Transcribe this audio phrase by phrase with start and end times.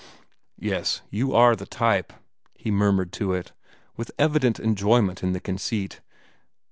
[0.57, 2.11] "Yes, you are the type,"
[2.55, 3.51] he murmured to it,
[3.95, 6.01] with evident enjoyment in the conceit.